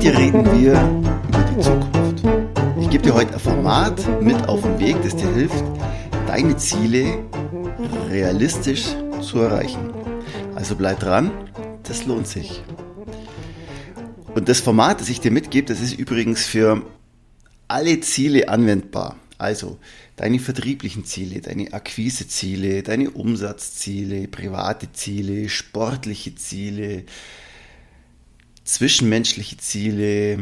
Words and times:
Heute 0.00 0.16
reden 0.16 0.44
wir 0.58 0.72
über 1.28 1.44
die 1.44 1.60
Zukunft. 1.60 2.24
Ich 2.80 2.88
gebe 2.88 3.04
dir 3.04 3.12
heute 3.12 3.34
ein 3.34 3.38
Format 3.38 4.22
mit 4.22 4.48
auf 4.48 4.62
den 4.62 4.78
Weg, 4.78 4.96
das 5.02 5.14
dir 5.14 5.30
hilft, 5.34 5.62
deine 6.26 6.56
Ziele 6.56 7.18
realistisch 8.08 8.86
zu 9.20 9.40
erreichen. 9.40 9.92
Also 10.54 10.74
bleib 10.74 11.00
dran, 11.00 11.30
das 11.82 12.06
lohnt 12.06 12.26
sich. 12.26 12.62
Und 14.34 14.48
das 14.48 14.60
Format, 14.60 15.02
das 15.02 15.10
ich 15.10 15.20
dir 15.20 15.32
mitgebe, 15.32 15.66
das 15.66 15.82
ist 15.82 15.92
übrigens 15.92 16.46
für 16.46 16.82
alle 17.68 18.00
Ziele 18.00 18.48
anwendbar. 18.48 19.16
Also 19.36 19.76
deine 20.16 20.38
vertrieblichen 20.38 21.04
Ziele, 21.04 21.42
deine 21.42 21.74
Akquiseziele, 21.74 22.82
deine 22.82 23.10
Umsatzziele, 23.10 24.28
private 24.28 24.92
Ziele, 24.92 25.50
sportliche 25.50 26.34
Ziele, 26.36 27.04
zwischenmenschliche 28.74 29.56
Ziele, 29.56 30.38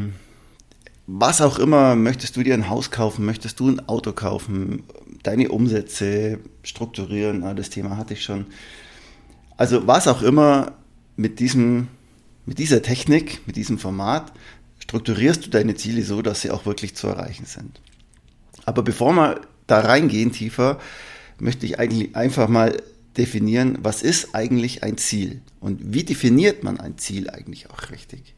was 1.07 1.41
auch 1.41 1.57
immer, 1.57 1.95
möchtest 1.95 2.37
du 2.37 2.43
dir 2.43 2.53
ein 2.53 2.69
Haus 2.69 2.91
kaufen, 2.91 3.25
möchtest 3.25 3.59
du 3.59 3.69
ein 3.69 3.87
Auto 3.89 4.13
kaufen, 4.13 4.83
deine 5.23 5.49
Umsätze 5.49 6.39
strukturieren, 6.63 7.43
ah, 7.43 7.53
das 7.53 7.71
Thema 7.71 7.97
hatte 7.97 8.13
ich 8.13 8.23
schon. 8.23 8.45
Also 9.57 9.87
was 9.87 10.07
auch 10.07 10.21
immer 10.21 10.73
mit 11.15 11.39
diesem, 11.39 11.87
mit 12.45 12.59
dieser 12.59 12.81
Technik, 12.81 13.41
mit 13.47 13.55
diesem 13.55 13.79
Format, 13.79 14.31
strukturierst 14.77 15.45
du 15.45 15.49
deine 15.49 15.75
Ziele 15.75 16.03
so, 16.03 16.21
dass 16.21 16.41
sie 16.41 16.51
auch 16.51 16.65
wirklich 16.65 16.95
zu 16.95 17.07
erreichen 17.07 17.45
sind. 17.45 17.81
Aber 18.65 18.83
bevor 18.83 19.13
wir 19.13 19.41
da 19.65 19.79
reingehen 19.79 20.31
tiefer, 20.31 20.79
möchte 21.39 21.65
ich 21.65 21.79
eigentlich 21.79 22.15
einfach 22.15 22.47
mal 22.47 22.77
definieren, 23.17 23.77
was 23.81 24.01
ist 24.01 24.33
eigentlich 24.35 24.83
ein 24.83 24.97
Ziel 24.97 25.41
und 25.59 25.93
wie 25.93 26.03
definiert 26.03 26.63
man 26.63 26.79
ein 26.79 26.97
Ziel 26.97 27.29
eigentlich 27.29 27.69
auch 27.69 27.89
richtig. 27.91 28.35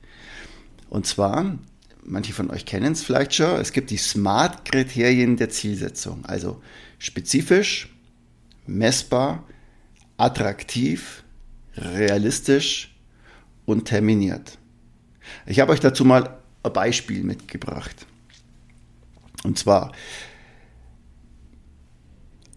Und 0.89 1.05
zwar, 1.05 1.57
manche 2.03 2.33
von 2.33 2.49
euch 2.49 2.65
kennen 2.65 2.93
es 2.93 3.03
vielleicht 3.03 3.33
schon, 3.33 3.59
es 3.59 3.73
gibt 3.73 3.89
die 3.89 3.97
SMART-Kriterien 3.97 5.37
der 5.37 5.49
Zielsetzung, 5.49 6.25
also 6.25 6.61
spezifisch, 6.99 7.89
messbar, 8.65 9.45
attraktiv, 10.17 11.23
realistisch 11.75 12.95
und 13.65 13.85
terminiert. 13.85 14.57
Ich 15.45 15.59
habe 15.59 15.71
euch 15.71 15.79
dazu 15.79 16.05
mal 16.05 16.39
ein 16.63 16.73
Beispiel 16.73 17.23
mitgebracht. 17.23 18.05
Und 19.43 19.57
zwar, 19.57 19.91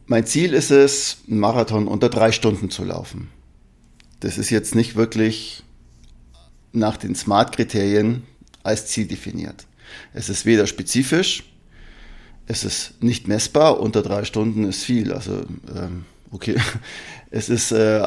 mein 0.07 0.27
Ziel 0.27 0.53
ist 0.53 0.71
es, 0.71 1.19
einen 1.29 1.41
Marathon 1.41 1.89
unter 1.89 2.09
drei 2.09 2.33
Stunden 2.33 2.71
zu 2.71 2.85
laufen. 2.85 3.31
Das 4.21 4.39
ist 4.39 4.51
jetzt 4.51 4.75
nicht 4.75 4.97
wirklich 4.97 5.63
nach 6.73 6.97
den 6.97 7.15
SMART-Kriterien 7.15 8.25
als 8.63 8.87
Ziel 8.87 9.07
definiert. 9.07 9.67
Es 10.13 10.29
ist 10.29 10.45
weder 10.45 10.67
spezifisch, 10.67 11.45
es 12.47 12.65
ist 12.65 13.03
nicht 13.03 13.29
messbar, 13.29 13.81
unter 13.81 14.03
drei 14.03 14.25
Stunden 14.25 14.65
ist 14.65 14.85
viel. 14.85 15.13
Also, 15.13 15.45
ähm, 15.75 16.05
okay, 16.31 16.57
es 17.31 17.49
ist 17.49 17.73
äh, 17.73 18.07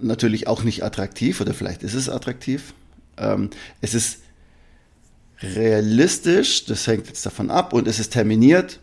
natürlich 0.00 0.46
auch 0.46 0.62
nicht 0.62 0.84
attraktiv 0.84 1.40
oder 1.40 1.54
vielleicht 1.54 1.82
ist 1.82 1.94
es 1.94 2.08
attraktiv. 2.08 2.74
Ähm, 3.16 3.50
es 3.80 3.94
ist 3.94 4.20
realistisch, 5.40 6.64
das 6.66 6.86
hängt 6.86 7.06
jetzt 7.06 7.24
davon 7.24 7.50
ab 7.50 7.72
und 7.72 7.86
es 7.88 7.98
ist 7.98 8.12
terminiert 8.12 8.80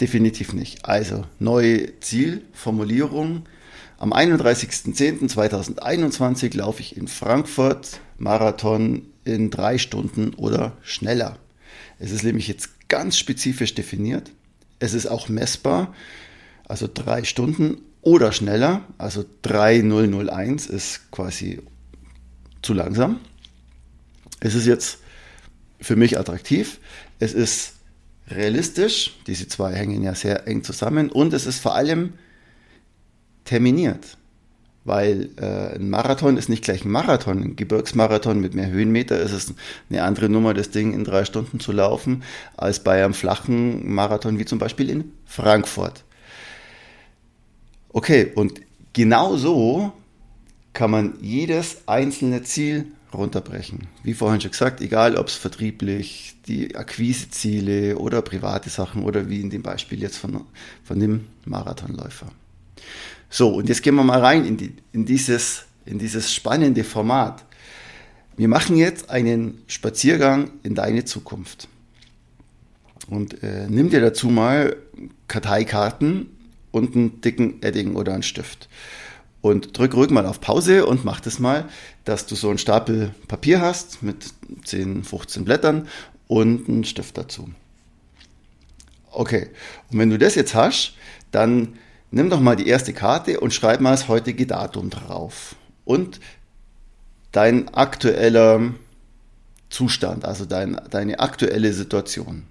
Definitiv 0.00 0.52
nicht. 0.52 0.84
Also, 0.84 1.24
neue 1.38 1.98
Zielformulierung. 2.00 3.46
Am 3.98 4.12
31.10.2021 4.12 6.56
laufe 6.56 6.80
ich 6.80 6.96
in 6.96 7.08
Frankfurt 7.08 8.00
Marathon 8.18 9.06
in 9.24 9.50
drei 9.50 9.78
Stunden 9.78 10.34
oder 10.34 10.76
schneller. 10.82 11.38
Es 11.98 12.10
ist 12.10 12.24
nämlich 12.24 12.48
jetzt 12.48 12.88
ganz 12.88 13.16
spezifisch 13.16 13.74
definiert. 13.74 14.32
Es 14.80 14.94
ist 14.94 15.06
auch 15.06 15.28
messbar, 15.28 15.94
also 16.66 16.88
drei 16.92 17.22
Stunden 17.22 17.78
oder 18.00 18.32
schneller. 18.32 18.82
Also 18.98 19.24
3001 19.42 20.66
ist 20.66 21.12
quasi 21.12 21.62
zu 22.62 22.74
langsam. 22.74 23.20
Es 24.40 24.56
ist 24.56 24.66
jetzt 24.66 24.98
für 25.80 25.96
mich 25.96 26.18
attraktiv. 26.18 26.80
Es 27.20 27.32
ist 27.32 27.74
realistisch. 28.28 29.18
Diese 29.26 29.48
zwei 29.48 29.74
hängen 29.74 30.02
ja 30.02 30.14
sehr 30.14 30.46
eng 30.46 30.64
zusammen 30.64 31.10
und 31.10 31.32
es 31.32 31.46
ist 31.46 31.60
vor 31.60 31.74
allem 31.74 32.14
terminiert. 33.44 34.16
Weil 34.84 35.30
äh, 35.36 35.76
ein 35.76 35.90
Marathon 35.90 36.36
ist 36.36 36.48
nicht 36.48 36.64
gleich 36.64 36.84
ein 36.84 36.90
Marathon. 36.90 37.42
Ein 37.42 37.56
Gebirgsmarathon 37.56 38.40
mit 38.40 38.54
mehr 38.54 38.68
Höhenmeter 38.68 39.20
ist 39.20 39.32
es 39.32 39.54
eine 39.88 40.02
andere 40.02 40.28
Nummer, 40.28 40.54
das 40.54 40.70
Ding 40.70 40.92
in 40.92 41.04
drei 41.04 41.24
Stunden 41.24 41.60
zu 41.60 41.70
laufen, 41.70 42.24
als 42.56 42.82
bei 42.82 43.04
einem 43.04 43.14
flachen 43.14 43.92
Marathon 43.92 44.40
wie 44.40 44.44
zum 44.44 44.58
Beispiel 44.58 44.90
in 44.90 45.12
Frankfurt. 45.24 46.02
Okay, 47.90 48.32
und 48.34 48.60
genau 48.92 49.36
so 49.36 49.92
kann 50.72 50.90
man 50.90 51.14
jedes 51.20 51.86
einzelne 51.86 52.42
Ziel 52.42 52.86
runterbrechen. 53.14 53.86
Wie 54.02 54.14
vorhin 54.14 54.40
schon 54.40 54.50
gesagt, 54.50 54.80
egal 54.80 55.16
ob 55.16 55.28
es 55.28 55.34
vertrieblich, 55.34 56.36
die 56.46 56.74
Akquiseziele 56.76 57.96
oder 57.98 58.22
private 58.22 58.70
Sachen 58.70 59.04
oder 59.04 59.28
wie 59.28 59.40
in 59.40 59.50
dem 59.50 59.62
Beispiel 59.62 60.00
jetzt 60.00 60.16
von, 60.16 60.44
von 60.82 60.98
dem 60.98 61.26
Marathonläufer. 61.44 62.26
So, 63.30 63.54
und 63.54 63.68
jetzt 63.68 63.82
gehen 63.82 63.94
wir 63.94 64.04
mal 64.04 64.20
rein 64.20 64.44
in, 64.44 64.56
die, 64.56 64.74
in, 64.92 65.04
dieses, 65.04 65.64
in 65.86 65.98
dieses 65.98 66.32
spannende 66.34 66.84
Format. 66.84 67.44
Wir 68.36 68.48
machen 68.48 68.76
jetzt 68.76 69.10
einen 69.10 69.62
Spaziergang 69.66 70.50
in 70.62 70.74
deine 70.74 71.04
Zukunft. 71.04 71.68
Und 73.08 73.42
äh, 73.42 73.66
nimm 73.68 73.90
dir 73.90 74.00
dazu 74.00 74.28
mal 74.28 74.76
Karteikarten 75.28 76.28
und 76.70 76.94
einen 76.94 77.20
dicken 77.20 77.62
Edding 77.62 77.94
oder 77.94 78.14
einen 78.14 78.22
Stift 78.22 78.68
und 79.42 79.76
drück 79.76 79.94
ruhig 79.94 80.10
mal 80.10 80.24
auf 80.24 80.40
Pause 80.40 80.86
und 80.86 81.04
mach 81.04 81.20
das 81.20 81.38
mal, 81.38 81.68
dass 82.04 82.26
du 82.26 82.34
so 82.34 82.48
einen 82.48 82.58
Stapel 82.58 83.14
Papier 83.28 83.60
hast 83.60 84.02
mit 84.02 84.32
10, 84.64 85.04
15 85.04 85.44
Blättern 85.44 85.88
und 86.28 86.68
einen 86.68 86.84
Stift 86.84 87.18
dazu. 87.18 87.50
Okay, 89.10 89.50
und 89.90 89.98
wenn 89.98 90.08
du 90.08 90.16
das 90.16 90.36
jetzt 90.36 90.54
hast, 90.54 90.94
dann 91.32 91.74
nimm 92.10 92.30
doch 92.30 92.40
mal 92.40 92.56
die 92.56 92.68
erste 92.68 92.94
Karte 92.94 93.40
und 93.40 93.52
schreib 93.52 93.80
mal 93.80 93.90
das 93.90 94.08
heutige 94.08 94.46
Datum 94.46 94.88
drauf. 94.88 95.56
Und 95.84 96.20
dein 97.32 97.68
aktueller 97.74 98.72
Zustand, 99.68 100.24
also 100.24 100.44
dein, 100.44 100.80
deine 100.90 101.18
aktuelle 101.18 101.72
Situation 101.72 102.44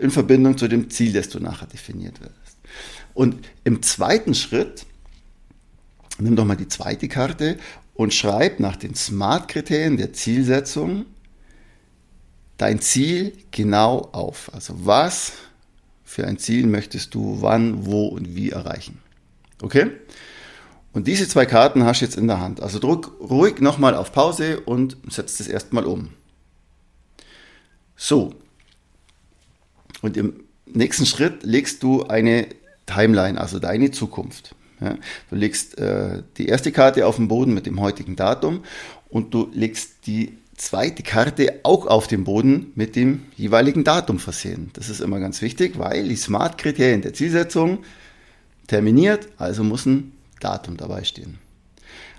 in 0.00 0.10
Verbindung 0.10 0.58
zu 0.58 0.68
dem 0.68 0.90
Ziel, 0.90 1.12
das 1.12 1.28
du 1.28 1.38
nachher 1.38 1.66
definiert 1.66 2.20
wirst. 2.20 2.58
Und 3.14 3.46
im 3.64 3.82
zweiten 3.82 4.34
Schritt 4.34 4.84
Nimm 6.18 6.36
doch 6.36 6.44
mal 6.44 6.56
die 6.56 6.68
zweite 6.68 7.08
Karte 7.08 7.58
und 7.94 8.12
schreib 8.12 8.60
nach 8.60 8.76
den 8.76 8.94
SMART-Kriterien 8.94 9.96
der 9.96 10.12
Zielsetzung 10.12 11.06
dein 12.56 12.80
Ziel 12.80 13.32
genau 13.50 14.08
auf. 14.12 14.50
Also 14.52 14.74
was 14.84 15.32
für 16.04 16.26
ein 16.26 16.38
Ziel 16.38 16.66
möchtest 16.66 17.14
du 17.14 17.38
wann, 17.40 17.86
wo 17.86 18.08
und 18.08 18.34
wie 18.34 18.50
erreichen. 18.50 19.00
Okay? 19.62 19.90
Und 20.92 21.06
diese 21.06 21.28
zwei 21.28 21.46
Karten 21.46 21.84
hast 21.84 22.00
du 22.00 22.06
jetzt 22.06 22.16
in 22.16 22.26
der 22.26 22.40
Hand. 22.40 22.60
Also 22.60 22.78
druck 22.78 23.16
ruhig 23.20 23.60
nochmal 23.60 23.94
auf 23.94 24.12
Pause 24.12 24.60
und 24.60 24.96
setz 25.08 25.38
das 25.38 25.46
erstmal 25.46 25.84
um. 25.84 26.10
So. 27.96 28.34
Und 30.02 30.16
im 30.16 30.44
nächsten 30.66 31.06
Schritt 31.06 31.42
legst 31.42 31.82
du 31.82 32.04
eine 32.04 32.48
Timeline, 32.86 33.40
also 33.40 33.58
deine 33.58 33.90
Zukunft. 33.90 34.54
Ja, 34.80 34.96
du 35.30 35.36
legst 35.36 35.78
äh, 35.78 36.22
die 36.36 36.46
erste 36.46 36.72
Karte 36.72 37.06
auf 37.06 37.16
den 37.16 37.28
Boden 37.28 37.52
mit 37.52 37.66
dem 37.66 37.80
heutigen 37.80 38.16
Datum 38.16 38.64
und 39.08 39.34
du 39.34 39.50
legst 39.52 40.06
die 40.06 40.38
zweite 40.56 41.02
Karte 41.02 41.60
auch 41.62 41.86
auf 41.86 42.06
dem 42.06 42.24
Boden 42.24 42.72
mit 42.74 42.96
dem 42.96 43.22
jeweiligen 43.36 43.84
Datum 43.84 44.18
versehen. 44.18 44.70
Das 44.74 44.88
ist 44.88 45.00
immer 45.00 45.20
ganz 45.20 45.40
wichtig, 45.40 45.78
weil 45.78 46.08
die 46.08 46.16
Smart-Kriterien 46.16 47.02
der 47.02 47.14
Zielsetzung 47.14 47.84
terminiert, 48.66 49.28
also 49.38 49.64
muss 49.64 49.86
ein 49.86 50.12
Datum 50.40 50.76
dabei 50.76 51.04
stehen. 51.04 51.38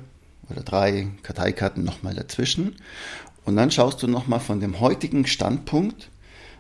oder 0.49 0.63
drei 0.63 1.09
Karteikarten 1.23 1.83
nochmal 1.83 2.15
dazwischen. 2.15 2.77
Und 3.45 3.57
dann 3.57 3.71
schaust 3.71 4.03
du 4.03 4.07
nochmal 4.07 4.41
von 4.41 4.61
dem 4.61 4.79
heutigen 4.79 5.27
Standpunkt, 5.27 6.11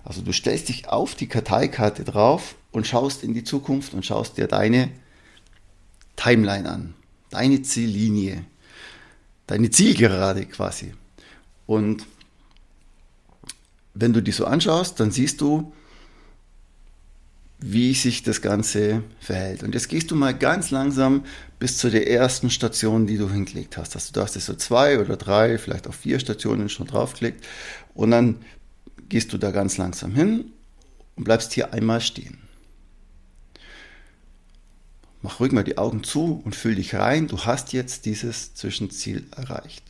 also 0.05 0.23
du 0.23 0.33
stellst 0.33 0.69
dich 0.69 0.89
auf 0.89 1.17
die 1.17 1.27
Karteikarte 1.27 2.05
drauf 2.05 2.55
und 2.71 2.87
schaust 2.87 3.25
in 3.25 3.35
die 3.35 3.43
Zukunft 3.43 3.93
und 3.93 4.07
schaust 4.07 4.37
dir 4.37 4.47
deine 4.47 4.91
Timeline 6.15 6.69
an, 6.69 6.95
deine 7.31 7.63
Ziellinie, 7.63 8.45
deine 9.47 9.71
Zielgerade 9.71 10.47
quasi. 10.47 10.93
Und 11.67 12.07
wenn 13.95 14.13
du 14.13 14.23
die 14.23 14.33
so 14.33 14.45
anschaust, 14.45 15.01
dann 15.01 15.11
siehst 15.11 15.41
du, 15.41 15.73
wie 17.59 17.95
sich 17.95 18.23
das 18.23 18.43
Ganze 18.43 19.03
verhält. 19.19 19.63
Und 19.63 19.75
jetzt 19.75 19.89
gehst 19.89 20.11
du 20.11 20.15
mal 20.15 20.37
ganz 20.37 20.71
langsam 20.71 21.25
bis 21.59 21.79
zu 21.79 21.91
der 21.91 22.09
ersten 22.11 22.51
Station, 22.51 23.07
die 23.07 23.17
du 23.17 23.31
hingelegt 23.31 23.79
hast. 23.79 23.97
Also 23.97 24.13
du 24.13 24.21
hast 24.21 24.35
jetzt 24.35 24.47
so 24.47 24.55
zwei 24.55 25.01
oder 25.01 25.17
drei, 25.17 25.57
vielleicht 25.57 25.89
auch 25.89 25.95
vier 25.95 26.19
Stationen 26.19 26.69
schon 26.69 26.87
draufgelegt. 26.87 27.45
Und 27.95 28.11
dann 28.11 28.37
gehst 29.09 29.33
du 29.33 29.39
da 29.39 29.51
ganz 29.51 29.79
langsam 29.79 30.15
hin 30.15 30.53
und 31.17 31.25
bleibst 31.25 31.55
hier 31.55 31.73
einmal 31.73 32.03
stehen. 32.03 32.46
Mach 35.27 35.41
ruhig 35.41 35.51
mal 35.51 35.65
die 35.65 35.77
Augen 35.77 36.05
zu 36.05 36.41
und 36.45 36.55
fühl 36.55 36.77
dich 36.77 36.95
rein. 36.95 37.27
Du 37.27 37.45
hast 37.45 37.73
jetzt 37.73 38.07
dieses 38.07 38.55
Zwischenziel 38.55 39.27
erreicht. 39.33 39.83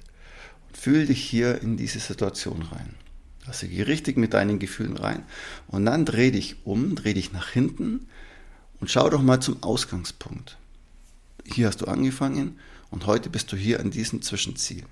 Und 0.67 0.79
fühl 0.79 1.05
dich 1.05 1.23
hier 1.23 1.61
in 1.61 1.77
diese 1.77 1.99
Situation 1.99 2.63
rein. 2.63 2.95
Also 3.47 3.67
geh 3.67 3.83
richtig 3.83 4.17
mit 4.17 4.33
deinen 4.33 4.59
Gefühlen 4.59 4.97
rein. 4.97 5.27
Und 5.67 5.85
dann 5.85 6.07
dreh 6.07 6.31
dich 6.31 6.57
um, 6.65 6.95
dreh 6.95 7.13
dich 7.13 7.33
nach 7.33 7.51
hinten 7.51 8.09
und 8.81 8.91
schau 8.91 9.11
doch 9.11 9.21
mal 9.21 9.39
zum 9.41 9.63
Ausgangspunkt. 9.63 10.57
Hier 11.45 11.67
hast 11.67 11.83
du 11.83 11.85
angefangen 11.85 12.59
und 12.91 13.05
heute 13.05 13.29
bist 13.29 13.53
du 13.53 13.57
hier 13.57 13.81
an 13.81 13.91
diesem 13.91 14.23
Zwischenziel. 14.23 14.85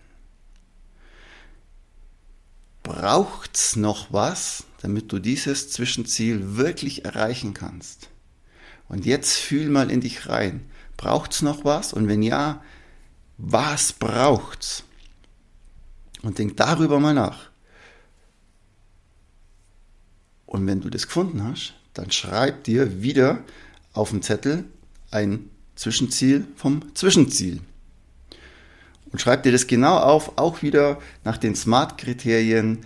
Braucht's 2.83 3.77
noch 3.77 4.13
was, 4.13 4.65
damit 4.83 5.11
du 5.11 5.21
dieses 5.21 5.71
Zwischenziel 5.71 6.59
wirklich 6.59 7.07
erreichen 7.07 7.55
kannst? 7.55 8.11
Und 8.95 9.07
jetzt 9.07 9.39
fühl 9.39 9.71
mal 9.71 9.91
in 9.91 10.01
dich 10.01 10.29
rein. 10.29 10.61
Braucht's 10.97 11.43
noch 11.43 11.65
was? 11.65 11.93
Und 11.93 12.07
wenn 12.07 12.23
ja, 12.23 12.63
was 13.39 13.93
braucht's? 13.93 14.85
Und 16.23 16.39
denk 16.39 16.57
darüber 16.57 17.01
mal 17.01 17.13
nach. 17.13 17.51
Und 20.47 20.65
wenn 20.69 20.81
du 20.81 20.91
das 20.91 21.09
gefunden 21.09 21.43
hast, 21.43 21.75
dann 21.93 22.13
schreib 22.13 22.63
dir 22.63 23.03
wieder 23.03 23.43
auf 23.95 24.11
den 24.11 24.23
Zettel 24.23 24.65
ein 25.11 25.51
Zwischenziel 25.75 26.47
vom 26.55 26.95
Zwischenziel. 26.95 27.63
Und 29.11 29.21
schreib 29.21 29.43
dir 29.43 29.51
das 29.51 29.67
genau 29.67 29.97
auf, 29.97 30.39
auch 30.39 30.63
wieder 30.63 31.01
nach 31.25 31.37
den 31.37 31.57
SMART-Kriterien, 31.57 32.85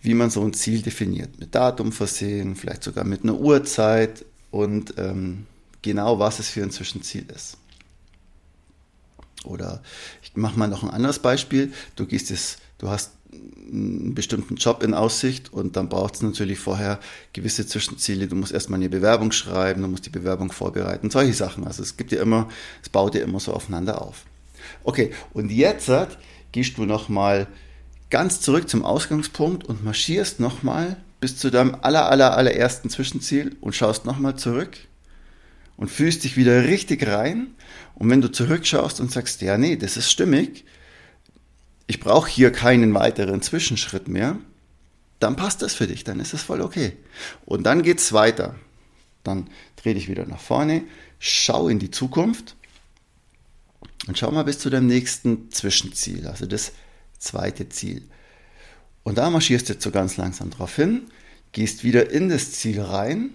wie 0.00 0.14
man 0.14 0.30
so 0.30 0.42
ein 0.42 0.54
Ziel 0.54 0.80
definiert. 0.80 1.38
Mit 1.38 1.54
Datum 1.54 1.92
versehen, 1.92 2.56
vielleicht 2.56 2.84
sogar 2.84 3.04
mit 3.04 3.22
einer 3.22 3.38
Uhrzeit 3.38 4.24
und 4.50 4.94
ähm, 4.98 5.46
genau, 5.82 6.18
was 6.18 6.38
es 6.38 6.50
für 6.50 6.62
ein 6.62 6.70
Zwischenziel 6.70 7.26
ist. 7.34 7.56
Oder 9.44 9.82
ich 10.22 10.36
mache 10.36 10.58
mal 10.58 10.68
noch 10.68 10.82
ein 10.82 10.90
anderes 10.90 11.18
Beispiel. 11.18 11.72
Du 11.96 12.06
gehst 12.06 12.30
es, 12.30 12.58
du 12.78 12.88
hast 12.88 13.12
einen 13.32 14.14
bestimmten 14.14 14.56
Job 14.56 14.82
in 14.82 14.92
Aussicht 14.92 15.52
und 15.52 15.76
dann 15.76 15.88
braucht 15.88 16.16
es 16.16 16.22
natürlich 16.22 16.58
vorher 16.58 16.98
gewisse 17.32 17.66
Zwischenziele. 17.66 18.26
Du 18.26 18.36
musst 18.36 18.52
erstmal 18.52 18.80
eine 18.80 18.88
Bewerbung 18.88 19.32
schreiben, 19.32 19.82
du 19.82 19.88
musst 19.88 20.04
die 20.04 20.10
Bewerbung 20.10 20.52
vorbereiten, 20.52 21.10
solche 21.10 21.32
Sachen. 21.32 21.66
Also 21.66 21.82
es 21.82 21.96
gibt 21.96 22.12
ja 22.12 22.20
immer, 22.20 22.48
es 22.82 22.88
baut 22.88 23.14
ja 23.14 23.22
immer 23.22 23.40
so 23.40 23.52
aufeinander 23.52 24.02
auf. 24.02 24.24
Okay, 24.84 25.12
und 25.32 25.50
jetzt 25.50 25.90
gehst 26.52 26.76
du 26.76 26.84
nochmal 26.84 27.46
ganz 28.10 28.40
zurück 28.40 28.68
zum 28.68 28.84
Ausgangspunkt 28.84 29.64
und 29.64 29.84
marschierst 29.84 30.40
nochmal 30.40 30.96
bis 31.20 31.36
zu 31.36 31.50
deinem 31.50 31.76
aller, 31.82 32.10
aller, 32.10 32.36
allerersten 32.36 32.90
Zwischenziel 32.90 33.56
und 33.60 33.74
schaust 33.74 34.06
nochmal 34.06 34.36
zurück 34.36 34.76
und 35.76 35.90
fühlst 35.90 36.24
dich 36.24 36.36
wieder 36.36 36.64
richtig 36.64 37.06
rein. 37.06 37.54
Und 37.94 38.10
wenn 38.10 38.22
du 38.22 38.32
zurückschaust 38.32 39.00
und 39.00 39.12
sagst, 39.12 39.42
ja, 39.42 39.58
nee, 39.58 39.76
das 39.76 39.96
ist 39.96 40.10
stimmig, 40.10 40.64
ich 41.86 42.00
brauche 42.00 42.30
hier 42.30 42.52
keinen 42.52 42.94
weiteren 42.94 43.42
Zwischenschritt 43.42 44.08
mehr, 44.08 44.38
dann 45.18 45.36
passt 45.36 45.60
das 45.60 45.74
für 45.74 45.86
dich, 45.86 46.04
dann 46.04 46.20
ist 46.20 46.32
es 46.32 46.42
voll 46.42 46.62
okay. 46.62 46.96
Und 47.44 47.64
dann 47.64 47.82
geht 47.82 47.98
es 47.98 48.12
weiter. 48.12 48.54
Dann 49.22 49.48
dreh 49.76 49.92
dich 49.94 50.08
wieder 50.08 50.24
nach 50.26 50.40
vorne, 50.40 50.84
schau 51.18 51.68
in 51.68 51.78
die 51.78 51.90
Zukunft 51.90 52.56
und 54.06 54.18
schau 54.18 54.30
mal 54.30 54.44
bis 54.44 54.58
zu 54.58 54.70
deinem 54.70 54.86
nächsten 54.86 55.50
Zwischenziel, 55.50 56.26
also 56.26 56.46
das 56.46 56.72
zweite 57.18 57.68
Ziel. 57.68 58.08
Und 59.02 59.18
da 59.18 59.30
marschierst 59.30 59.68
du 59.68 59.72
jetzt 59.74 59.82
so 59.82 59.90
ganz 59.90 60.16
langsam 60.16 60.50
drauf 60.50 60.76
hin, 60.76 61.02
gehst 61.52 61.84
wieder 61.84 62.10
in 62.10 62.28
das 62.28 62.52
Ziel 62.52 62.80
rein. 62.80 63.30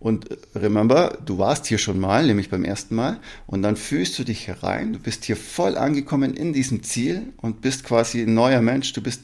Und 0.00 0.28
remember, 0.54 1.18
du 1.24 1.38
warst 1.38 1.66
hier 1.66 1.78
schon 1.78 1.98
mal, 1.98 2.26
nämlich 2.26 2.50
beim 2.50 2.64
ersten 2.64 2.94
Mal, 2.94 3.18
und 3.46 3.62
dann 3.62 3.76
fühlst 3.76 4.18
du 4.18 4.24
dich 4.24 4.46
herein, 4.46 4.92
du 4.92 4.98
bist 5.00 5.24
hier 5.24 5.36
voll 5.36 5.76
angekommen 5.76 6.34
in 6.34 6.52
diesem 6.52 6.82
Ziel 6.84 7.32
und 7.38 7.60
bist 7.62 7.84
quasi 7.84 8.22
ein 8.22 8.34
neuer 8.34 8.60
Mensch, 8.60 8.92
du 8.92 9.02
bist 9.02 9.22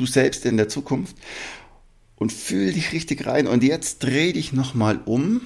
du 0.00 0.06
selbst 0.06 0.46
in 0.46 0.56
der 0.56 0.68
Zukunft. 0.68 1.16
Und 2.16 2.32
fühl 2.32 2.72
dich 2.72 2.92
richtig 2.92 3.26
rein. 3.26 3.46
Und 3.46 3.62
jetzt 3.62 4.00
dreh 4.00 4.32
dich 4.32 4.52
nochmal 4.52 5.00
um 5.06 5.40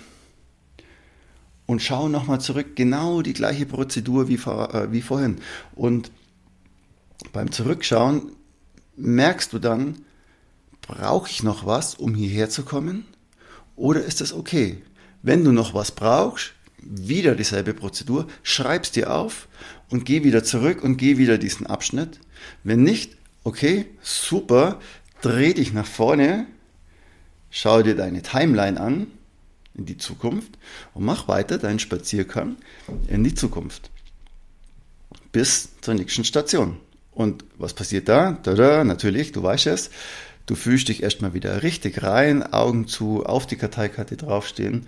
und 1.67 1.81
schau 1.81 2.09
nochmal 2.09 2.41
zurück, 2.41 2.75
genau 2.75 3.23
die 3.23 3.33
gleiche 3.33 3.65
Prozedur 3.65 4.29
wie, 4.29 4.37
vor, 4.37 4.75
äh, 4.75 4.93
wie 4.93 5.01
vorhin. 5.01 5.37
Und 5.77 6.11
beim 7.33 7.53
Zurückschauen 7.53 8.33
merkst 8.97 9.53
du 9.53 9.59
dann, 9.59 10.05
brauche 10.83 11.31
ich 11.31 11.43
noch 11.43 11.67
was, 11.67 11.95
um 11.95 12.15
hierher 12.15 12.51
zu 12.51 12.65
kommen? 12.65 13.05
Oder 13.77 14.05
ist 14.05 14.21
es 14.21 14.33
okay? 14.33 14.83
Wenn 15.23 15.45
du 15.45 15.53
noch 15.53 15.75
was 15.75 15.93
brauchst, 15.93 16.53
wieder 16.79 17.35
dieselbe 17.35 17.75
Prozedur, 17.75 18.27
schreib's 18.43 18.93
dir 18.93 19.13
auf 19.13 19.49
und 19.89 20.05
geh 20.05 20.23
wieder 20.23 20.45
zurück 20.45 20.83
und 20.83 20.97
geh 20.97 21.17
wieder 21.17 21.39
diesen 21.39 21.67
Abschnitt. 21.67 22.21
Wenn 22.63 22.83
nicht, 22.83 23.17
okay, 23.43 23.87
super, 24.03 24.81
dreh 25.23 25.55
dich 25.55 25.73
nach 25.73 25.87
vorne, 25.87 26.47
schau 27.51 27.83
dir 27.83 27.97
deine 27.97 28.23
Timeline 28.23 28.79
an 28.79 29.07
in 29.75 29.87
die 29.87 29.97
Zukunft 29.97 30.59
und 30.93 31.05
mach 31.05 31.27
weiter 31.27 31.59
deinen 31.59 31.79
Spaziergang 31.79 32.57
in 33.09 33.25
die 33.25 33.35
Zukunft. 33.35 33.91
Bis 35.33 35.71
zur 35.81 35.95
nächsten 35.95 36.25
Station. 36.25 36.77
Und 37.15 37.45
was 37.57 37.75
passiert 37.75 38.09
da? 38.09 38.33
Tada, 38.33 38.85
natürlich, 38.85 39.33
du 39.33 39.43
weißt 39.43 39.69
es. 39.69 39.91
Du 40.47 40.57
fühlst 40.57 40.89
dich 40.89 41.03
erstmal 41.03 41.33
wieder 41.33 41.63
richtig 41.63 42.03
rein, 42.03 42.43
Augen 42.53 42.87
zu, 42.87 43.25
auf 43.25 43.47
die 43.47 43.57
Karteikarte 43.57 44.17
draufstehen. 44.17 44.87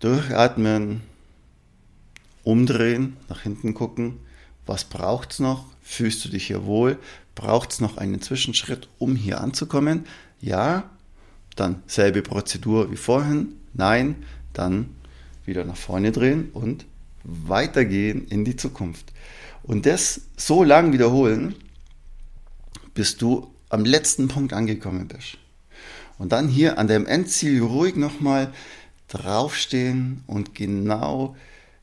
Durchatmen, 0.00 1.02
umdrehen, 2.44 3.16
nach 3.28 3.42
hinten 3.42 3.74
gucken. 3.74 4.20
Was 4.64 4.84
braucht's 4.84 5.38
noch? 5.38 5.66
Fühlst 5.82 6.24
du 6.24 6.30
dich 6.30 6.46
hier 6.46 6.64
wohl? 6.64 6.98
Braucht's 7.34 7.80
noch 7.80 7.98
einen 7.98 8.22
Zwischenschritt, 8.22 8.88
um 8.98 9.16
hier 9.16 9.40
anzukommen? 9.40 10.06
Ja, 10.40 10.90
dann 11.56 11.82
selbe 11.86 12.22
Prozedur 12.22 12.90
wie 12.90 12.96
vorhin. 12.96 13.54
Nein, 13.74 14.24
dann 14.52 14.88
wieder 15.44 15.64
nach 15.64 15.76
vorne 15.76 16.12
drehen 16.12 16.50
und 16.52 16.86
weitergehen 17.24 18.26
in 18.28 18.44
die 18.44 18.56
Zukunft. 18.56 19.12
Und 19.62 19.86
das 19.86 20.20
so 20.36 20.62
lang 20.62 20.92
wiederholen, 20.92 21.54
bis 22.92 23.16
du 23.16 23.50
am 23.70 23.84
letzten 23.84 24.28
Punkt 24.28 24.52
angekommen 24.52 25.08
bist. 25.08 25.38
Und 26.18 26.32
dann 26.32 26.48
hier 26.48 26.78
an 26.78 26.86
dem 26.86 27.06
Endziel 27.06 27.62
ruhig 27.62 27.96
nochmal 27.96 28.52
draufstehen 29.08 30.22
und 30.26 30.54
genau 30.54 31.34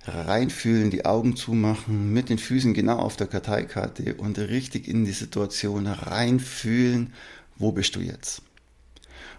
reinfühlen, 0.03 0.89
die 0.89 1.05
Augen 1.05 1.35
zumachen, 1.35 2.11
mit 2.13 2.29
den 2.29 2.37
Füßen 2.37 2.73
genau 2.73 2.97
auf 2.97 3.17
der 3.17 3.27
Karteikarte 3.27 4.15
und 4.15 4.39
richtig 4.39 4.87
in 4.87 5.05
die 5.05 5.11
Situation 5.11 5.85
reinfühlen, 5.85 7.13
wo 7.57 7.71
bist 7.71 7.95
du 7.95 7.99
jetzt. 7.99 8.41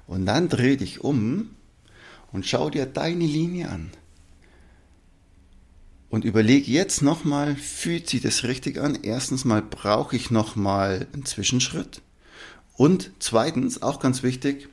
Und 0.06 0.26
dann 0.26 0.48
dreh 0.48 0.76
dich 0.76 1.02
um 1.02 1.50
und 2.32 2.46
schau 2.46 2.70
dir 2.70 2.86
deine 2.86 3.24
Linie 3.24 3.70
an. 3.70 3.90
Und 6.12 6.26
überleg 6.26 6.68
jetzt 6.68 7.00
nochmal, 7.00 7.56
fühlt 7.56 8.06
sich 8.10 8.20
das 8.20 8.44
richtig 8.44 8.78
an? 8.78 8.98
Erstens 9.02 9.46
mal 9.46 9.62
brauche 9.62 10.14
ich 10.14 10.30
nochmal 10.30 11.06
einen 11.14 11.24
Zwischenschritt. 11.24 12.02
Und 12.76 13.12
zweitens, 13.18 13.80
auch 13.80 13.98
ganz 13.98 14.22
wichtig, 14.22 14.68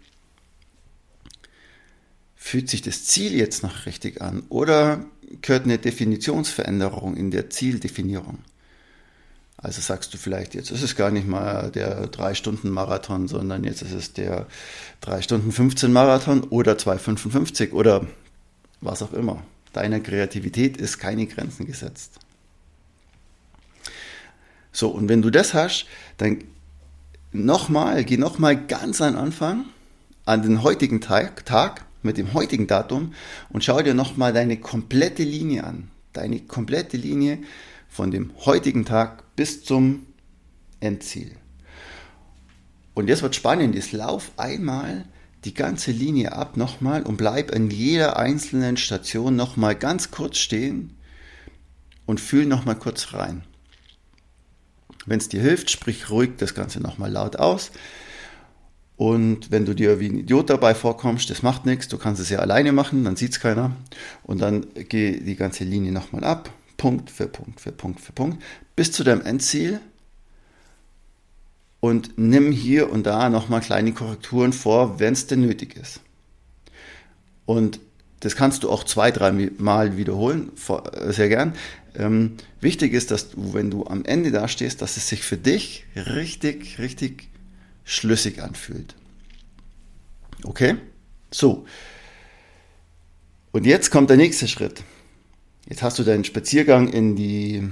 fühlt 2.36 2.70
sich 2.70 2.82
das 2.82 3.06
Ziel 3.06 3.34
jetzt 3.34 3.64
noch 3.64 3.86
richtig 3.86 4.22
an? 4.22 4.44
Oder 4.50 5.06
gehört 5.42 5.64
eine 5.64 5.78
Definitionsveränderung 5.78 7.16
in 7.16 7.32
der 7.32 7.50
Zieldefinierung? 7.50 8.40
Also 9.56 9.80
sagst 9.80 10.14
du 10.14 10.18
vielleicht, 10.18 10.56
jetzt 10.56 10.72
ist 10.72 10.84
es 10.84 10.98
gar 10.98 11.10
nicht 11.10 11.26
mal 11.26 11.72
der 11.72 12.12
3-Stunden-Marathon, 12.12 13.30
sondern 13.30 13.64
jetzt 13.64 13.82
ist 13.82 13.94
es 13.94 14.12
der 14.12 14.46
3-Stunden-15-Marathon 15.04 16.44
oder 16.50 16.74
2,55 16.74 17.72
oder 17.72 18.06
was 18.82 19.02
auch 19.02 19.14
immer 19.14 19.42
deiner 19.74 20.00
Kreativität 20.00 20.78
ist 20.78 20.98
keine 20.98 21.26
Grenzen 21.26 21.66
gesetzt. 21.66 22.20
So, 24.72 24.90
und 24.90 25.10
wenn 25.10 25.22
du 25.22 25.30
das 25.30 25.54
hast, 25.54 25.86
dann 26.18 26.44
nochmal, 27.32 28.04
geh 28.04 28.18
nochmal 28.18 28.66
ganz 28.66 29.02
an 29.02 29.16
Anfang, 29.16 29.66
an 30.26 30.42
den 30.42 30.64
heutigen 30.64 31.02
Tag, 31.02 31.46
Tag 31.46 31.86
mit 32.02 32.18
dem 32.18 32.34
heutigen 32.34 32.68
Datum 32.68 33.14
und 33.50 33.64
schau 33.64 33.82
dir 33.82 33.94
nochmal 33.94 34.34
deine 34.34 34.58
komplette 34.58 35.24
Linie 35.24 35.64
an. 35.64 35.90
Deine 36.14 36.40
komplette 36.40 36.98
Linie 36.98 37.40
von 37.88 38.12
dem 38.12 38.32
heutigen 38.46 38.86
Tag 38.86 39.36
bis 39.36 39.64
zum 39.64 40.06
Endziel. 40.80 41.36
Und 42.94 43.08
jetzt 43.08 43.22
wird 43.22 43.36
spannend, 43.36 43.76
jetzt 43.76 43.92
lauf 43.92 44.32
einmal 44.38 45.06
die 45.46 45.54
ganze 45.54 45.92
Linie 45.92 46.34
ab 46.34 46.58
nochmal 46.58 47.04
und 47.04 47.18
bleib 47.18 47.54
an 47.54 47.70
jeder 47.70 48.18
einzelnen 48.18 48.78
Station 48.78 49.36
nochmal 49.36 49.76
ganz 49.76 50.12
kurz 50.12 50.38
stehen 50.38 50.98
und 52.06 52.20
fühl 52.20 52.46
nochmal 52.46 52.76
kurz 52.76 53.14
rein. 53.14 53.44
Wenn 55.06 55.20
es 55.20 55.30
dir 55.30 55.42
hilft, 55.42 55.70
sprich 55.70 56.10
ruhig 56.10 56.32
das 56.38 56.54
Ganze 56.54 56.82
nochmal 56.82 57.12
laut 57.12 57.38
aus. 57.38 57.72
Und 58.98 59.50
wenn 59.50 59.66
du 59.66 59.74
dir 59.74 60.02
wie 60.02 60.10
ein 60.10 60.18
Idiot 60.18 60.50
dabei 60.50 60.76
vorkommst, 60.76 61.30
das 61.30 61.42
macht 61.42 61.66
nichts, 61.66 61.88
du 61.88 61.98
kannst 61.98 62.22
es 62.22 62.30
ja 62.30 62.40
alleine 62.40 62.74
machen, 62.74 63.06
dann 63.06 63.16
sieht 63.16 63.32
es 63.32 63.40
keiner. 63.40 63.72
Und 64.24 64.42
dann 64.42 64.68
geh 64.74 65.22
die 65.22 65.38
ganze 65.38 65.64
Linie 65.64 65.94
nochmal 65.94 66.26
ab, 66.26 66.50
Punkt 66.76 67.10
für 67.10 67.28
Punkt 67.28 67.62
für 67.62 67.72
Punkt 67.72 68.02
für 68.02 68.12
Punkt, 68.12 68.44
bis 68.76 68.92
zu 68.92 69.06
deinem 69.06 69.22
Endziel 69.22 69.80
und 71.80 72.18
nimm 72.18 72.52
hier 72.52 72.92
und 72.92 73.06
da 73.06 73.30
nochmal 73.30 73.62
kleine 73.62 73.94
Korrekturen 73.94 74.54
vor, 74.54 75.00
wenn 75.00 75.14
es 75.14 75.28
denn 75.28 75.42
nötig 75.42 75.76
ist. 75.76 76.02
Und 77.46 77.80
das 78.20 78.36
kannst 78.36 78.64
du 78.64 78.70
auch 78.70 78.84
zwei, 78.84 79.12
drei 79.12 79.32
Mal 79.32 79.98
wiederholen, 79.98 80.52
äh, 80.68 81.12
sehr 81.12 81.30
gern. 81.30 81.54
Ähm, 81.96 82.36
wichtig 82.60 82.94
ist, 82.94 83.12
dass 83.12 83.32
du, 83.32 83.54
wenn 83.54 83.72
du 83.72 83.86
am 83.88 84.04
Ende 84.06 84.32
da 84.32 84.48
stehst, 84.48 84.82
dass 84.82 84.98
es 84.98 85.08
sich 85.08 85.24
für 85.24 85.38
dich 85.38 85.86
richtig, 85.96 86.80
richtig 86.80 87.30
schlüssig 87.86 88.44
anfühlt. 88.44 88.96
Okay? 90.44 90.76
So. 91.32 91.66
Und 93.52 93.66
jetzt 93.66 93.90
kommt 93.90 94.10
der 94.10 94.18
nächste 94.18 94.48
Schritt. 94.48 94.84
Jetzt 95.68 95.82
hast 95.82 95.98
du 95.98 96.04
deinen 96.04 96.24
Spaziergang 96.24 96.88
in 96.88 97.16
die 97.16 97.68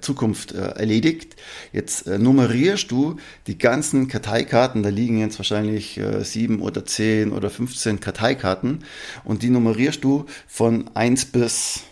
Zukunft 0.00 0.52
äh, 0.52 0.58
erledigt. 0.58 1.36
Jetzt 1.72 2.06
äh, 2.06 2.18
nummerierst 2.18 2.90
du 2.90 3.16
die 3.46 3.58
ganzen 3.58 4.08
Karteikarten, 4.08 4.82
da 4.82 4.88
liegen 4.88 5.18
jetzt 5.18 5.38
wahrscheinlich 5.38 5.98
äh, 5.98 6.24
sieben 6.24 6.60
oder 6.60 6.84
zehn 6.84 7.32
oder 7.32 7.50
15 7.50 8.00
Karteikarten 8.00 8.84
und 9.24 9.42
die 9.42 9.50
nummerierst 9.50 10.02
du 10.04 10.26
von 10.46 10.90
eins 10.94 11.24
bis 11.24 11.82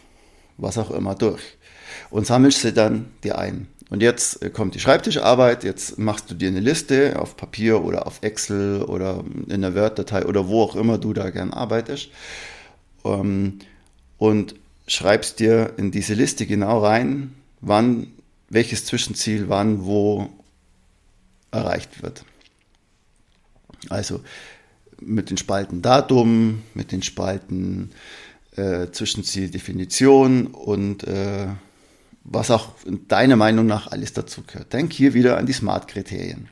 was 0.57 0.79
auch 0.79 0.91
immer 0.91 1.15
durch 1.15 1.43
und 2.11 2.27
sammelst 2.27 2.61
sie 2.61 2.73
dann 2.73 3.07
dir 3.23 3.39
ein. 3.39 3.67
Und 3.91 4.03
jetzt 4.03 4.43
äh, 4.43 4.51
kommt 4.51 4.75
die 4.75 4.81
Schreibtischarbeit, 4.81 5.65
jetzt 5.65 5.99
machst 5.99 6.31
du 6.31 6.35
dir 6.35 6.49
eine 6.49 6.61
Liste 6.61 7.21
auf 7.21 7.37
Papier 7.37 7.85
oder 7.85 8.07
auf 8.07 8.23
Excel 8.23 8.83
oder 8.83 9.25
in 9.49 9.63
der 9.63 9.75
Word-Datei 9.75 10.25
oder 10.27 10.49
wo 10.49 10.63
auch 10.63 10.77
immer 10.77 10.99
du 10.99 11.13
da 11.13 11.31
gern 11.31 11.53
arbeitest 11.53 12.11
ähm, 13.05 13.59
und 14.19 14.55
schreibst 14.87 15.41
dir 15.41 15.75
in 15.77 15.91
diese 15.91 16.15
Liste 16.15 16.47
genau 16.47 16.81
rein, 16.81 17.35
wann, 17.67 18.09
welches 18.49 18.85
Zwischenziel 18.85 19.49
wann 19.49 19.85
wo 19.85 20.29
erreicht 21.51 22.03
wird. 22.03 22.25
Also 23.89 24.23
mit 25.01 25.31
den 25.31 25.37
Spalten 25.37 25.83
Datum, 25.83 26.63
mit 26.75 26.93
den 26.93 27.03
Spalten 27.03 27.91
äh, 28.57 28.91
Zwischenzieldefinition 28.91 30.47
und 30.47 31.05
äh, 31.05 31.49
was 32.25 32.51
auch 32.51 32.71
deiner 33.09 33.37
Meinung 33.37 33.67
nach 33.67 33.89
alles 33.89 34.13
dazu 34.13 34.43
gehört. 34.43 34.73
Denk 34.73 34.93
hier 34.93 35.15
wieder 35.15 35.37
an 35.37 35.47
die 35.47 35.53
Smart-Kriterien. 35.53 36.49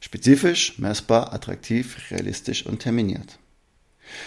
Spezifisch, 0.00 0.78
messbar, 0.78 1.32
attraktiv, 1.32 1.96
realistisch 2.10 2.66
und 2.66 2.80
terminiert. 2.80 3.38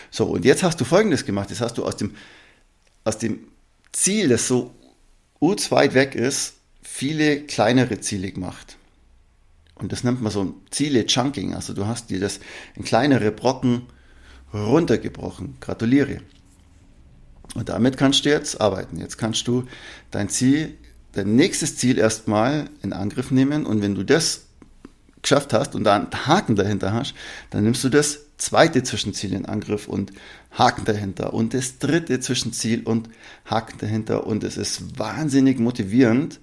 So, 0.10 0.26
und 0.26 0.46
jetzt 0.46 0.64
hast 0.64 0.82
du 0.82 0.86
Folgendes 0.86 1.26
gemacht. 1.26 1.52
Jetzt 1.52 1.62
hast 1.62 1.78
du 1.78 1.86
aus 1.86 1.98
dem, 1.98 2.16
aus 3.04 3.18
dem 3.18 3.40
Ziel, 3.92 4.28
das 4.28 4.48
so 4.48 4.74
urz 5.40 5.72
weit 5.72 5.94
weg 5.94 6.16
ist, 6.16 6.56
viele 6.82 7.42
kleinere 7.42 8.00
Ziele 8.00 8.32
gemacht. 8.32 8.78
Und 9.76 9.92
das 9.92 10.04
nennt 10.04 10.22
man 10.22 10.32
so 10.32 10.56
Ziele-Chunking. 10.72 11.56
Also 11.56 11.74
du 11.74 11.88
hast 11.88 12.10
dir 12.10 12.20
das 12.20 12.40
in 12.76 12.84
kleinere 12.84 13.32
Brocken 13.32 13.84
runtergebrochen. 14.54 15.56
Gratuliere. 15.62 16.22
Und 17.56 17.70
damit 17.70 17.98
kannst 17.98 18.26
du 18.26 18.30
jetzt 18.30 18.60
arbeiten. 18.60 19.00
Jetzt 19.00 19.18
kannst 19.18 19.48
du 19.48 19.66
dein 20.12 20.30
Ziel, 20.30 20.78
dein 21.14 21.36
nächstes 21.36 21.78
Ziel 21.78 21.98
erstmal 21.98 22.70
in 22.82 22.94
Angriff 22.94 23.32
nehmen. 23.32 23.66
Und 23.66 23.82
wenn 23.82 23.96
du 23.96 24.04
das 24.04 24.48
geschafft 25.22 25.54
hast 25.54 25.76
und 25.76 25.84
da 25.84 25.96
einen 25.96 26.28
Haken 26.28 26.56
dahinter 26.56 26.94
hast, 26.94 27.14
dann 27.50 27.64
nimmst 27.64 27.84
du 27.84 27.90
das 27.90 28.20
zweite 28.38 28.84
Zwischenziel 28.84 29.34
in 29.34 29.46
Angriff 29.46 29.88
und 29.88 30.14
Haken 30.52 30.86
dahinter 30.86 31.34
und 31.34 31.54
das 31.54 31.78
dritte 31.78 32.20
Zwischenziel 32.20 32.84
und 32.84 33.10
Haken 33.46 33.78
dahinter 33.80 34.26
und 34.26 34.44
es 34.44 34.58
ist 34.58 34.98
wahnsinnig 34.98 35.60
motivierend 35.60 36.40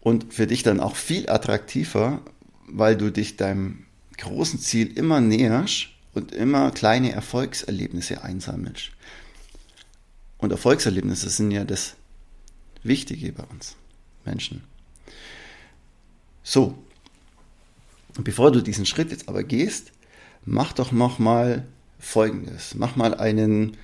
und 0.00 0.32
für 0.32 0.46
dich 0.46 0.62
dann 0.62 0.80
auch 0.80 0.96
viel 0.96 1.28
attraktiver, 1.28 2.20
weil 2.66 2.96
du 2.96 3.10
dich 3.10 3.36
deinem 3.36 3.86
großen 4.18 4.60
Ziel 4.60 4.96
immer 4.96 5.20
näherst 5.20 5.88
und 6.12 6.32
immer 6.32 6.70
kleine 6.70 7.12
Erfolgserlebnisse 7.12 8.22
einsammelst. 8.22 8.90
Und 10.38 10.52
Erfolgserlebnisse 10.52 11.28
sind 11.28 11.50
ja 11.50 11.64
das 11.64 11.96
Wichtige 12.82 13.32
bei 13.32 13.44
uns 13.44 13.76
Menschen. 14.24 14.62
So, 16.42 16.83
bevor 18.20 18.52
du 18.52 18.60
diesen 18.60 18.86
Schritt 18.86 19.10
jetzt 19.10 19.28
aber 19.28 19.42
gehst, 19.42 19.92
mach 20.44 20.72
doch 20.72 20.92
noch 20.92 21.18
mal 21.18 21.64
Folgendes. 21.98 22.74
Mach 22.74 22.96
mal 22.96 23.14
einen 23.14 23.76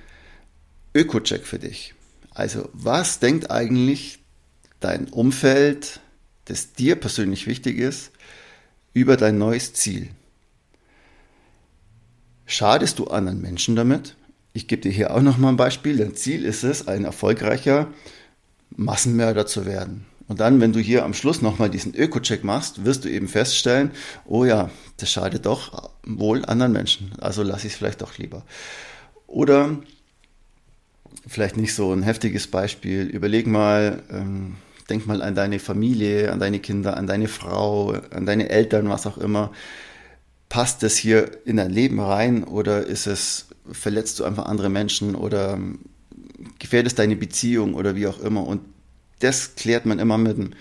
Öko-Check 0.93 1.45
für 1.45 1.59
dich. 1.59 1.95
Also, 2.33 2.69
was 2.73 3.19
denkt 3.19 3.51
eigentlich 3.51 4.19
dein 4.79 5.07
Umfeld, 5.09 5.99
das 6.45 6.73
dir 6.73 6.95
persönlich 6.95 7.47
wichtig 7.47 7.77
ist, 7.77 8.11
über 8.93 9.17
dein 9.17 9.37
neues 9.37 9.73
Ziel? 9.73 10.09
Schadest 12.45 12.99
du 12.99 13.07
anderen 13.07 13.41
Menschen 13.41 13.75
damit? 13.75 14.15
Ich 14.53 14.67
gebe 14.67 14.81
dir 14.81 14.91
hier 14.91 15.15
auch 15.15 15.21
noch 15.21 15.37
mal 15.37 15.49
ein 15.49 15.57
Beispiel. 15.57 15.97
Dein 15.97 16.15
Ziel 16.15 16.43
ist 16.43 16.63
es, 16.63 16.87
ein 16.87 17.05
erfolgreicher 17.05 17.87
Massenmörder 18.75 19.45
zu 19.45 19.65
werden. 19.65 20.05
Und 20.31 20.39
dann, 20.39 20.61
wenn 20.61 20.71
du 20.71 20.79
hier 20.79 21.03
am 21.03 21.13
Schluss 21.13 21.41
nochmal 21.41 21.69
diesen 21.69 21.93
Öko-Check 21.93 22.45
machst, 22.45 22.85
wirst 22.85 23.03
du 23.03 23.09
eben 23.09 23.27
feststellen, 23.27 23.91
oh 24.23 24.45
ja, 24.45 24.69
das 24.95 25.11
schadet 25.11 25.45
doch 25.45 25.91
wohl 26.05 26.45
anderen 26.45 26.71
Menschen. 26.71 27.11
Also 27.19 27.43
lasse 27.43 27.67
ich 27.67 27.73
es 27.73 27.77
vielleicht 27.77 28.01
doch 28.01 28.17
lieber. 28.17 28.45
Oder 29.27 29.77
vielleicht 31.27 31.57
nicht 31.57 31.75
so 31.75 31.91
ein 31.91 32.01
heftiges 32.01 32.47
Beispiel. 32.47 33.01
Überleg 33.07 33.45
mal, 33.45 34.03
ähm, 34.09 34.55
denk 34.89 35.05
mal 35.05 35.21
an 35.21 35.35
deine 35.35 35.59
Familie, 35.59 36.31
an 36.31 36.39
deine 36.39 36.59
Kinder, 36.59 36.95
an 36.95 37.07
deine 37.07 37.27
Frau, 37.27 37.89
an 38.11 38.25
deine 38.25 38.47
Eltern, 38.47 38.87
was 38.87 39.05
auch 39.05 39.17
immer. 39.17 39.51
Passt 40.47 40.81
das 40.81 40.95
hier 40.95 41.45
in 41.45 41.57
dein 41.57 41.71
Leben 41.71 41.99
rein 41.99 42.45
oder 42.45 42.85
ist 42.87 43.05
es, 43.05 43.47
verletzt 43.69 44.17
du 44.21 44.23
einfach 44.23 44.45
andere 44.45 44.69
Menschen 44.69 45.13
oder 45.13 45.59
gefährdest 46.57 46.99
deine 46.99 47.17
Beziehung 47.17 47.73
oder 47.73 47.97
wie 47.97 48.07
auch 48.07 48.21
immer? 48.21 48.47
Und 48.47 48.61
das 49.21 49.55
klärt 49.55 49.85
man 49.85 49.99
immer 49.99 50.17
mit 50.17 50.37
einem 50.37 50.51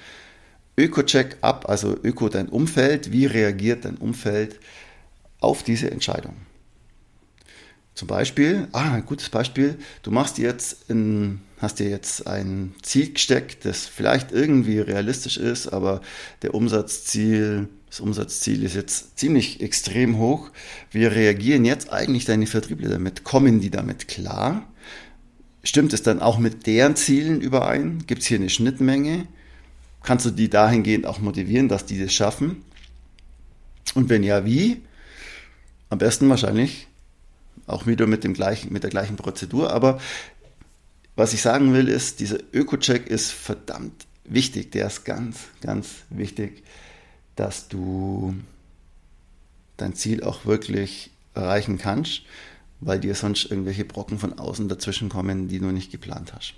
Öko-Check 0.78 1.38
ab, 1.40 1.68
also 1.68 1.96
Öko 2.02 2.28
dein 2.28 2.48
Umfeld, 2.48 3.12
wie 3.12 3.26
reagiert 3.26 3.84
dein 3.84 3.96
Umfeld 3.96 4.58
auf 5.40 5.62
diese 5.62 5.90
Entscheidung. 5.90 6.36
Zum 7.94 8.08
Beispiel, 8.08 8.68
ah, 8.72 8.94
ein 8.94 9.04
gutes 9.04 9.28
Beispiel, 9.28 9.76
du 10.02 10.10
machst 10.10 10.38
jetzt 10.38 10.88
in, 10.88 11.40
hast 11.58 11.80
dir 11.80 11.90
jetzt 11.90 12.26
ein 12.26 12.74
Ziel 12.82 13.12
gesteckt, 13.12 13.64
das 13.64 13.86
vielleicht 13.86 14.32
irgendwie 14.32 14.78
realistisch 14.78 15.36
ist, 15.36 15.68
aber 15.68 16.00
der 16.40 16.54
Umsatzziel, 16.54 17.68
das 17.88 18.00
Umsatzziel 18.00 18.62
ist 18.62 18.74
jetzt 18.74 19.18
ziemlich 19.18 19.60
extrem 19.60 20.16
hoch. 20.18 20.50
Wie 20.92 21.04
reagieren 21.04 21.64
jetzt 21.64 21.92
eigentlich 21.92 22.24
deine 22.24 22.46
Vertriebler 22.46 22.88
damit? 22.88 23.24
Kommen 23.24 23.60
die 23.60 23.70
damit 23.70 24.08
klar? 24.08 24.66
Stimmt 25.62 25.92
es 25.92 26.02
dann 26.02 26.20
auch 26.20 26.38
mit 26.38 26.66
deren 26.66 26.96
Zielen 26.96 27.40
überein? 27.40 28.04
Gibt 28.06 28.22
es 28.22 28.28
hier 28.28 28.38
eine 28.38 28.48
Schnittmenge? 28.48 29.26
Kannst 30.02 30.24
du 30.24 30.30
die 30.30 30.48
dahingehend 30.48 31.06
auch 31.06 31.18
motivieren, 31.18 31.68
dass 31.68 31.84
die 31.84 32.02
das 32.02 32.14
schaffen? 32.14 32.64
Und 33.94 34.08
wenn 34.08 34.22
ja, 34.22 34.44
wie? 34.44 34.80
Am 35.90 35.98
besten 35.98 36.28
wahrscheinlich 36.30 36.86
auch 37.66 37.86
wieder 37.86 38.06
mit, 38.06 38.24
dem 38.24 38.32
gleichen, 38.32 38.72
mit 38.72 38.82
der 38.82 38.90
gleichen 38.90 39.16
Prozedur. 39.16 39.72
Aber 39.72 40.00
was 41.16 41.34
ich 41.34 41.42
sagen 41.42 41.74
will, 41.74 41.88
ist, 41.88 42.20
dieser 42.20 42.38
Öko-Check 42.52 43.08
ist 43.08 43.30
verdammt 43.30 44.06
wichtig. 44.24 44.72
Der 44.72 44.86
ist 44.86 45.04
ganz, 45.04 45.38
ganz 45.60 45.88
wichtig, 46.08 46.62
dass 47.36 47.68
du 47.68 48.34
dein 49.76 49.94
Ziel 49.94 50.22
auch 50.22 50.46
wirklich 50.46 51.10
erreichen 51.34 51.78
kannst 51.78 52.22
weil 52.80 52.98
dir 52.98 53.14
sonst 53.14 53.50
irgendwelche 53.50 53.84
Brocken 53.84 54.18
von 54.18 54.38
außen 54.38 54.68
dazwischen 54.68 55.08
kommen, 55.08 55.48
die 55.48 55.58
du 55.58 55.66
nicht 55.66 55.92
geplant 55.92 56.32
hast. 56.34 56.54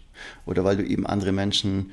Oder 0.46 0.64
weil 0.64 0.76
du 0.76 0.84
eben 0.84 1.06
andere 1.06 1.32
Menschen 1.32 1.92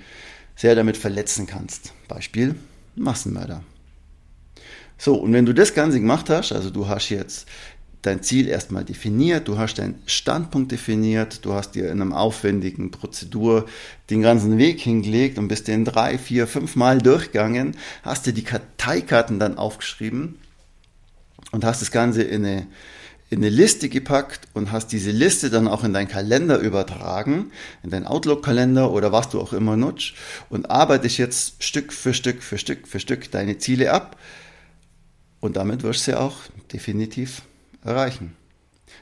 sehr 0.56 0.76
damit 0.76 0.98
verletzen 0.98 1.48
kannst. 1.48 1.94
Beispiel 2.08 2.56
Massenmörder. 2.96 3.64
So, 4.98 5.16
und 5.16 5.32
wenn 5.32 5.46
du 5.46 5.54
das 5.54 5.74
Ganze 5.74 6.00
gemacht 6.00 6.30
hast, 6.30 6.52
also 6.52 6.70
du 6.70 6.88
hast 6.88 7.10
jetzt 7.10 7.48
dein 8.02 8.24
Ziel 8.24 8.48
erstmal 8.48 8.86
definiert, 8.86 9.48
du 9.48 9.58
hast 9.58 9.76
deinen 9.76 10.02
Standpunkt 10.06 10.72
definiert, 10.72 11.44
du 11.46 11.54
hast 11.54 11.72
dir 11.72 11.86
in 11.86 12.02
einem 12.02 12.14
aufwendigen 12.14 12.92
Prozedur 12.92 13.66
den 14.10 14.22
ganzen 14.22 14.58
Weg 14.58 14.80
hingelegt 14.80 15.38
und 15.38 15.48
bist 15.48 15.68
den 15.68 15.86
drei, 15.86 16.18
vier, 16.18 16.48
fünf 16.48 16.76
Mal 16.76 17.00
durchgegangen, 17.00 17.76
hast 18.04 18.26
dir 18.26 18.34
die 18.34 18.44
Karteikarten 18.44 19.40
dann 19.40 19.58
aufgeschrieben 19.58 20.38
und 21.52 21.66
hast 21.66 21.82
das 21.82 21.92
Ganze 21.92 22.24
in 22.24 22.46
eine 22.46 22.68
in 23.30 23.40
eine 23.40 23.50
Liste 23.50 23.90
gepackt 23.90 24.48
und 24.54 24.72
hast 24.72 24.88
diese 24.88 25.12
Liste 25.12 25.50
dann 25.50 25.68
auch 25.68 25.84
in 25.84 25.94
deinen 25.94 26.08
Kalender 26.08 26.58
übertragen, 26.60 27.52
in 27.84 27.92
deinen 27.92 28.08
Outlook-Kalender 28.08 28.92
oder 28.92 29.12
was 29.12 29.30
du 29.30 29.40
auch 29.40 29.54
immer 29.54 29.78
nutzt 29.78 30.14
und 30.50 30.72
arbeitest 30.72 31.18
jetzt 31.18 31.64
Stück 31.64 31.94
für 31.94 32.14
Stück 32.14 32.42
für 32.42 32.58
Stück 32.58 32.88
für 32.88 33.00
Stück 33.00 33.30
deine 33.32 33.60
Ziele 33.60 33.92
ab 33.94 34.18
und 35.40 35.58
damit 35.58 35.84
wirst 35.84 36.08
du 36.08 36.12
sie 36.12 36.20
auch 36.20 36.38
definitiv 36.74 37.44
erreichen. 37.84 38.36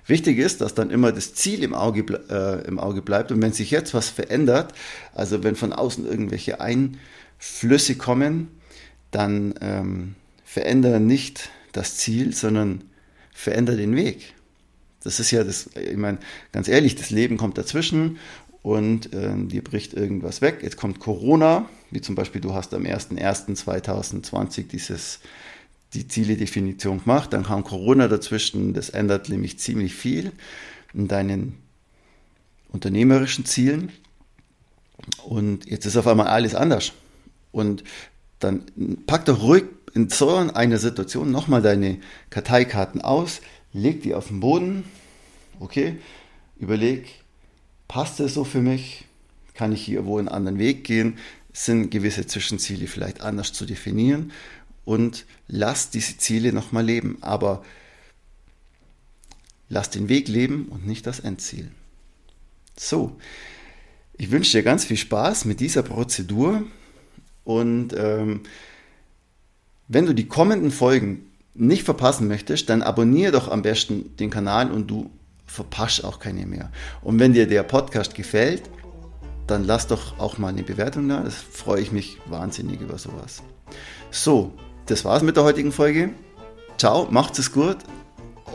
Wichtig 0.06 0.38
ist, 0.38 0.62
dass 0.62 0.74
dann 0.74 0.90
immer 0.90 1.12
das 1.12 1.34
Ziel 1.34 1.64
im 1.64 1.74
Auge, 1.74 2.02
äh, 2.30 2.68
im 2.68 2.80
Auge 2.80 3.02
bleibt 3.02 3.32
und 3.32 3.42
wenn 3.42 3.54
sich 3.54 3.72
jetzt 3.72 3.94
was 3.94 4.10
verändert, 4.10 4.74
also 5.14 5.44
wenn 5.44 5.56
von 5.56 5.72
außen 5.72 6.06
irgendwelche 6.06 6.60
Einflüsse 6.60 7.96
kommen, 7.96 8.50
dann 9.12 9.54
ähm, 9.62 10.16
verändere 10.44 11.00
nicht 11.00 11.50
das 11.72 11.96
Ziel, 11.96 12.34
sondern 12.34 12.84
verändere 13.38 13.78
den 13.78 13.96
Weg. 13.96 14.34
Das 15.04 15.20
ist 15.20 15.30
ja 15.30 15.44
das, 15.44 15.70
ich 15.76 15.96
meine, 15.96 16.18
ganz 16.52 16.68
ehrlich, 16.68 16.96
das 16.96 17.12
Leben 17.12 17.38
kommt 17.38 17.58
dazwischen 17.58 18.18
und 18.64 19.14
äh, 19.14 19.32
dir 19.36 19.64
bricht 19.64 19.94
irgendwas 19.94 20.42
weg. 20.42 20.60
Jetzt 20.64 20.76
kommt 20.76 21.00
Corona, 21.00 21.70
wie 21.92 22.02
zum 22.02 22.16
Beispiel 22.16 22.42
du 22.42 22.56
hast 22.56 22.74
am 22.74 22.84
01.01.2020 22.84 24.68
dieses, 24.68 25.20
die 25.94 26.08
Zieledefinition 26.08 27.04
gemacht, 27.04 27.32
dann 27.32 27.44
kam 27.44 27.64
Corona 27.64 28.08
dazwischen, 28.08 28.74
das 28.74 28.90
ändert 28.90 29.30
nämlich 29.30 29.60
ziemlich 29.60 29.94
viel 29.94 30.32
in 30.96 31.08
deinen 31.08 31.60
unternehmerischen 32.70 33.46
Zielen 33.46 33.92
und 35.26 35.70
jetzt 35.70 35.86
ist 35.86 35.96
auf 35.96 36.08
einmal 36.08 36.28
alles 36.28 36.56
anders. 36.56 36.92
Und 37.52 37.84
dann 38.40 38.64
pack 39.06 39.26
doch 39.26 39.42
ruhig 39.44 39.64
in 39.98 40.10
so 40.10 40.36
einer 40.36 40.78
Situation 40.78 41.32
nochmal 41.32 41.64
deine 41.64 41.98
Karteikarten 42.30 43.02
aus, 43.02 43.42
leg 43.74 44.04
die 44.04 44.14
auf 44.14 44.28
den 44.28 44.42
Boden, 44.42 44.84
okay, 45.60 45.98
überleg, 46.60 47.08
passt 47.88 48.20
es 48.20 48.36
so 48.36 48.44
für 48.44 48.62
mich? 48.62 49.06
Kann 49.56 49.72
ich 49.72 49.84
hier 49.84 50.06
wo 50.06 50.20
einen 50.20 50.28
anderen 50.28 50.60
Weg 50.60 50.84
gehen? 50.84 51.18
Sind 51.52 51.90
gewisse 51.90 52.28
Zwischenziele 52.28 52.86
vielleicht 52.86 53.22
anders 53.22 53.54
zu 53.54 53.66
definieren? 53.66 54.32
Und 54.86 55.26
lass 55.48 55.90
diese 55.90 56.20
Ziele 56.20 56.54
nochmal 56.54 56.86
leben, 56.86 57.18
aber 57.22 57.66
lass 59.68 59.90
den 59.90 60.10
Weg 60.10 60.28
leben 60.28 60.68
und 60.70 60.86
nicht 60.86 61.08
das 61.08 61.20
Endziel. 61.20 61.72
So, 62.76 63.18
ich 64.14 64.30
wünsche 64.30 64.60
dir 64.60 64.64
ganz 64.64 64.86
viel 64.86 64.98
Spaß 64.98 65.46
mit 65.46 65.60
dieser 65.60 65.82
Prozedur 65.82 66.62
und 67.44 67.96
ähm, 67.98 68.44
wenn 69.88 70.06
du 70.06 70.14
die 70.14 70.28
kommenden 70.28 70.72
Folgen 70.72 71.32
nicht 71.54 71.84
verpassen 71.84 72.28
möchtest, 72.28 72.70
dann 72.70 72.82
abonniere 72.82 73.32
doch 73.32 73.50
am 73.50 73.62
besten 73.62 74.16
den 74.18 74.30
Kanal 74.30 74.72
und 74.72 74.88
du 74.88 75.10
verpasst 75.46 76.04
auch 76.04 76.20
keine 76.20 76.46
mehr. 76.46 76.70
Und 77.02 77.20
wenn 77.20 77.34
dir 77.34 77.48
der 77.48 77.64
Podcast 77.64 78.14
gefällt, 78.14 78.64
dann 79.48 79.64
lass 79.64 79.88
doch 79.88 80.20
auch 80.20 80.38
mal 80.38 80.50
eine 80.50 80.64
Bewertung 80.64 81.08
da. 81.08 81.22
Das 81.22 81.36
freue 81.36 81.82
ich 81.82 81.92
mich 81.92 82.18
wahnsinnig 82.26 82.82
über 82.82 82.98
sowas. 82.98 83.42
So, 84.12 84.52
das 84.86 85.06
war's 85.06 85.24
mit 85.24 85.38
der 85.38 85.44
heutigen 85.44 85.72
Folge. 85.72 86.10
Ciao, 86.78 87.08
macht's 87.10 87.40
es 87.40 87.52
gut. 87.52 87.78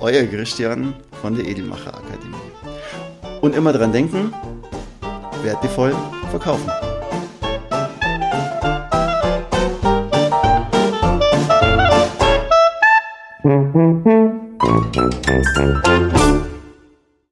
Euer 0.00 0.24
Christian 0.24 0.94
von 1.20 1.34
der 1.34 1.46
Edelmacher 1.46 1.94
Akademie. 1.94 2.36
Und 3.40 3.56
immer 3.56 3.72
dran 3.72 3.92
denken, 3.92 4.32
wertevoll 5.42 5.94
verkaufen. 6.30 6.91